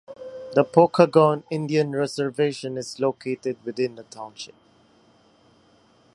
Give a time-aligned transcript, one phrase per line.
[0.55, 4.55] The Pokagon Indian Reservation is located within the township.